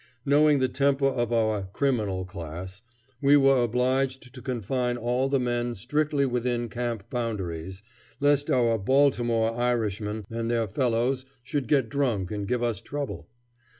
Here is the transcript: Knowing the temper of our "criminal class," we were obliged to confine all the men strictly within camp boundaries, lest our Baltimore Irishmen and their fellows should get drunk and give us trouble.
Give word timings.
Knowing 0.25 0.57
the 0.57 0.67
temper 0.67 1.05
of 1.05 1.31
our 1.31 1.67
"criminal 1.73 2.25
class," 2.25 2.81
we 3.21 3.37
were 3.37 3.61
obliged 3.61 4.33
to 4.33 4.41
confine 4.41 4.97
all 4.97 5.29
the 5.29 5.39
men 5.39 5.75
strictly 5.75 6.25
within 6.25 6.69
camp 6.69 7.07
boundaries, 7.11 7.83
lest 8.19 8.49
our 8.49 8.79
Baltimore 8.79 9.53
Irishmen 9.55 10.25
and 10.27 10.49
their 10.49 10.67
fellows 10.67 11.27
should 11.43 11.67
get 11.67 11.87
drunk 11.87 12.31
and 12.31 12.47
give 12.47 12.63
us 12.63 12.81
trouble. 12.81 13.27